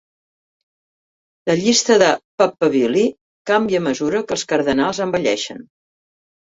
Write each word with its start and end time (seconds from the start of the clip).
La 1.49 1.57
llista 1.59 1.99
de 2.03 2.09
"papabili" 2.43 3.05
canvia 3.53 3.83
a 3.85 3.87
mesura 3.91 4.27
que 4.29 4.39
els 4.41 4.49
cardenals 4.55 5.05
envelleixen. 5.09 5.67